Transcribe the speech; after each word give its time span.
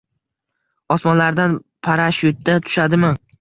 Osmonlardan 0.95 1.53
parashyutda 1.89 2.57
tushadimi? 2.65 3.13